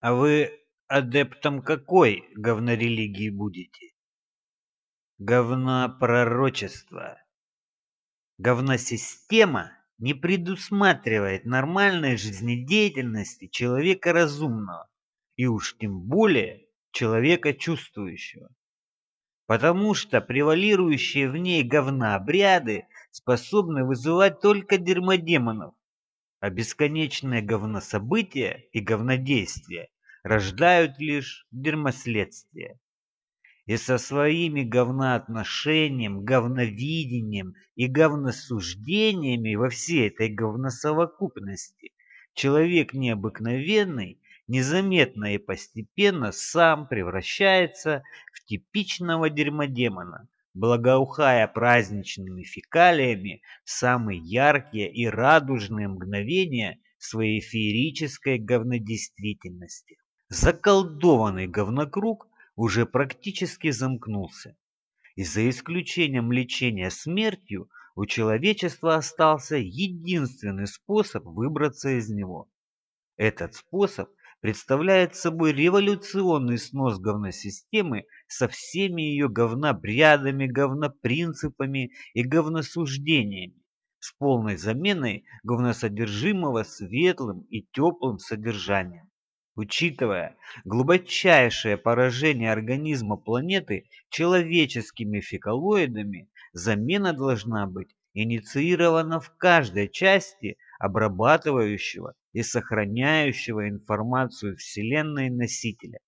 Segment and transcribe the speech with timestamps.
[0.00, 0.52] А вы
[0.88, 3.94] адептом какой говнорелигии будете?
[5.18, 7.18] Говнопророчество.
[8.36, 14.90] Говносистема не предусматривает нормальной жизнедеятельности человека разумного
[15.36, 18.50] и уж тем более человека чувствующего.
[19.46, 25.74] Потому что превалирующие в ней говнообряды способны вызывать только дерьмодемонов,
[26.40, 29.88] а бесконечные говнособытия и говнодействия
[30.22, 32.78] рождают лишь дерьмоследствия.
[33.66, 41.92] И со своими говноотношением, говновидением и говносуждениями во всей этой говносовокупности
[42.34, 54.20] человек необыкновенный незаметно и постепенно сам превращается в типичного дерьмодемона, благоухая праздничными фекалиями в самые
[54.20, 59.98] яркие и радужные мгновения своей феерической говнодействительности.
[60.28, 64.56] Заколдованный говнокруг уже практически замкнулся,
[65.14, 72.48] и за исключением лечения смертью у человечества остался единственный способ выбраться из него.
[73.18, 74.08] Этот способ
[74.40, 83.62] представляет собой революционный снос говносистемы со всеми ее говнобрядами, говнопринципами и говносуждениями,
[83.98, 89.10] с полной заменой говносодержимого светлым и теплым содержанием.
[89.56, 102.14] Учитывая глубочайшее поражение организма планеты человеческими фекалоидами, замена должна быть инициирована в каждой части обрабатывающего
[102.32, 105.98] и сохраняющего информацию Вселенной носителя.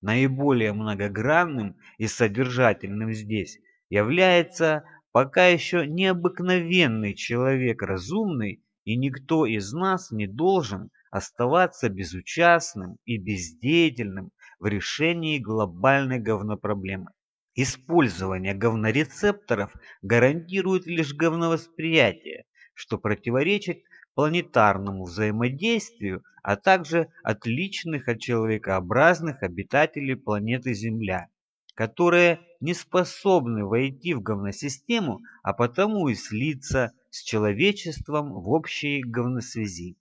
[0.00, 10.10] Наиболее многогранным и содержательным здесь является пока еще необыкновенный человек разумный, и никто из нас
[10.10, 17.10] не должен оставаться безучастным и бездеятельным в решении глобальной говнопроблемы.
[17.54, 23.82] Использование говнорецепторов гарантирует лишь говновосприятие, что противоречит
[24.14, 31.28] планетарному взаимодействию, а также отличных от человекообразных обитателей планеты Земля,
[31.74, 39.96] которые не способны войти в говносистему, а потому и слиться с человечеством в общей говносвязи.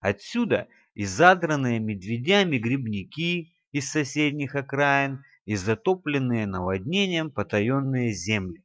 [0.00, 8.62] Отсюда и задранные медведями грибники из соседних окраин, и затопленные наводнением потаенные земли.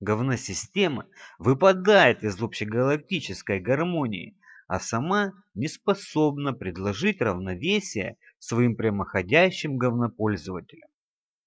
[0.00, 1.06] Говносистема
[1.38, 10.88] выпадает из общегалактической гармонии, а сама не способна предложить равновесие своим прямоходящим говнопользователям.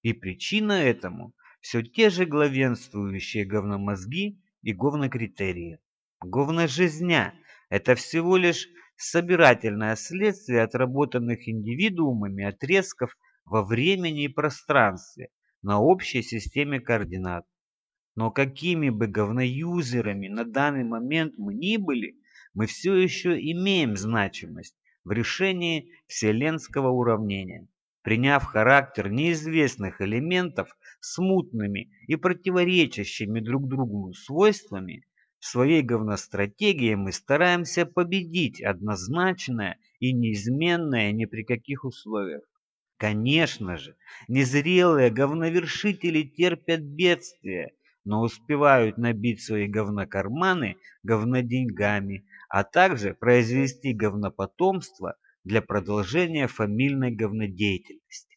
[0.02, 5.80] И причина этому все те же главенствующие говномозги и говнокритерии.
[6.20, 7.34] Говножизня–
[7.70, 13.16] это всего лишь собирательное следствие отработанных индивидуумами отрезков
[13.50, 15.28] во времени и пространстве
[15.60, 17.44] на общей системе координат.
[18.14, 22.16] Но какими бы говноюзерами на данный момент мы ни были,
[22.54, 27.66] мы все еще имеем значимость в решении вселенского уравнения,
[28.02, 30.68] приняв характер неизвестных элементов
[31.00, 35.04] смутными и противоречащими друг другу свойствами,
[35.40, 42.42] в своей говностратегии мы стараемся победить однозначное и неизменное ни при каких условиях.
[43.00, 43.96] Конечно же,
[44.28, 47.72] незрелые говновершители терпят бедствия,
[48.04, 58.36] но успевают набить свои говнокарманы говноденьгами, а также произвести говнопотомство для продолжения фамильной говнодеятельности.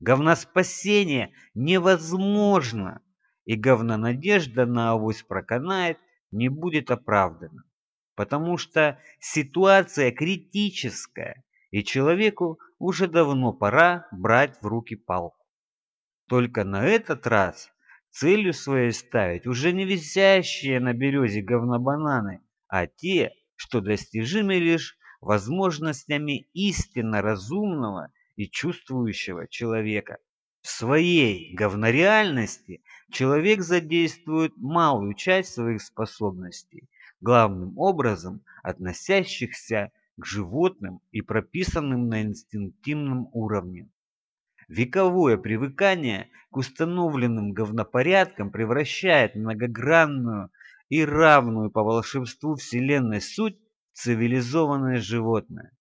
[0.00, 3.02] Говноспасение невозможно,
[3.44, 5.98] и говнонадежда на авось проканает
[6.32, 7.64] не будет оправдана,
[8.16, 15.44] потому что ситуация критическая, и человеку уже давно пора брать в руки палку.
[16.28, 17.70] Только на этот раз
[18.10, 26.46] целью своей ставить уже не висящие на березе говнобананы, а те, что достижимы лишь возможностями
[26.52, 30.18] истинно разумного и чувствующего человека.
[30.60, 36.88] В своей говнореальности человек задействует малую часть своих способностей,
[37.20, 39.90] главным образом относящихся
[40.22, 43.90] к животным и прописанным на инстинктивном уровне.
[44.68, 50.50] Вековое привыкание к установленным говнопорядкам превращает многогранную
[50.88, 53.58] и равную по волшебству Вселенной суть
[53.92, 55.72] в цивилизованное животное,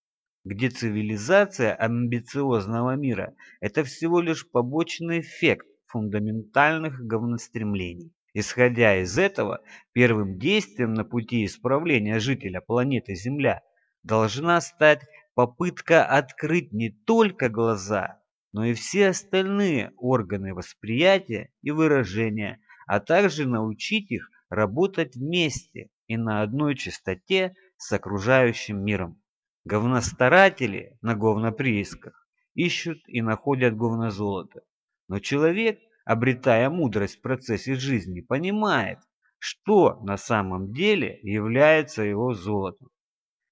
[0.43, 8.11] где цивилизация амбициозного мира– это всего лишь побочный эффект фундаментальных говностремлений.
[8.33, 9.61] Исходя из этого,
[9.91, 13.61] первым действием на пути исправления жителя планеты Земля
[14.03, 15.05] должна стать
[15.35, 18.21] попытка открыть не только глаза,
[18.53, 26.17] но и все остальные органы восприятия и выражения, а также научить их работать вместе и
[26.17, 29.21] на одной частоте с окружающим миром.
[29.63, 34.61] Говностаратели на говноприисках ищут и находят говнозолото.
[35.07, 38.99] Но человек, обретая мудрость в процессе жизни, понимает,
[39.39, 42.89] что на самом деле является его золотом.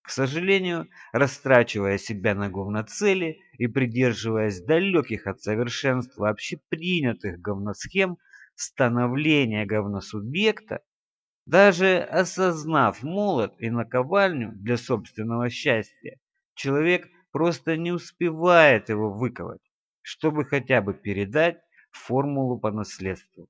[0.09, 8.17] К сожалению, растрачивая себя на говноцели и придерживаясь далеких от совершенства общепринятых говносхем
[8.55, 10.81] становления говносубъекта,
[11.45, 16.17] даже осознав молот и наковальню для собственного счастья,
[16.55, 19.61] человек просто не успевает его выковать,
[20.01, 21.59] чтобы хотя бы передать
[21.91, 23.47] формулу по наследству.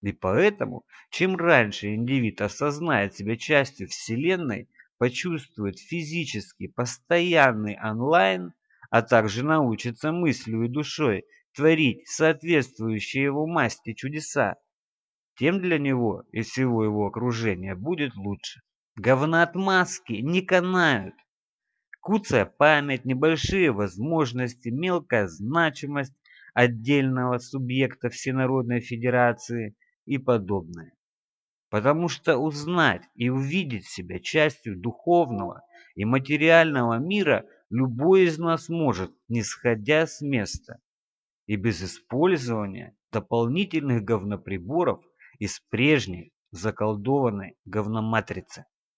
[0.00, 4.68] И поэтому, чем раньше индивид осознает себя частью Вселенной,
[5.02, 8.52] почувствует физически постоянный онлайн,
[8.88, 11.24] а также научится мыслью и душой
[11.56, 14.58] творить соответствующие его масти чудеса,
[15.36, 18.60] тем для него и всего его окружения будет лучше.
[18.94, 21.16] Говноотмазки не канают.
[22.00, 26.14] Куцая память, небольшие возможности, мелкая значимость
[26.54, 29.74] отдельного субъекта Всенародной Федерации
[30.06, 30.92] и подобное
[31.72, 35.62] потому что узнать и увидеть себя частью духовного
[35.94, 40.82] и материального мира любой из нас может, не сходя с места,
[41.46, 45.02] и без использования дополнительных говноприборов
[45.38, 48.66] из прежней заколдованной говноматрицы.